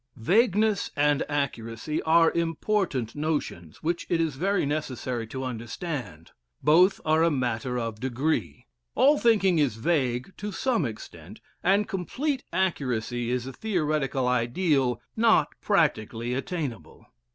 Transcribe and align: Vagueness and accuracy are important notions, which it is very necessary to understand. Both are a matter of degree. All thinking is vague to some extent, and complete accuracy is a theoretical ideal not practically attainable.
Vagueness 0.15 0.89
and 0.95 1.21
accuracy 1.29 2.01
are 2.01 2.31
important 2.31 3.13
notions, 3.13 3.83
which 3.83 4.07
it 4.09 4.19
is 4.19 4.33
very 4.35 4.65
necessary 4.65 5.27
to 5.27 5.43
understand. 5.43 6.31
Both 6.63 6.99
are 7.05 7.21
a 7.21 7.29
matter 7.29 7.77
of 7.77 7.99
degree. 7.99 8.65
All 8.95 9.19
thinking 9.19 9.59
is 9.59 9.75
vague 9.75 10.35
to 10.37 10.51
some 10.51 10.85
extent, 10.87 11.39
and 11.61 11.87
complete 11.87 12.43
accuracy 12.51 13.29
is 13.29 13.45
a 13.45 13.53
theoretical 13.53 14.27
ideal 14.27 14.99
not 15.15 15.49
practically 15.61 16.33
attainable. 16.33 17.05